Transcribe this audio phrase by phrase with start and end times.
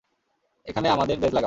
[0.65, 1.39] এইখানে আমাদের বেজ লাগাও।